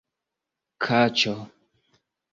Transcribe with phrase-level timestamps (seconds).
[0.85, 1.37] kaĉo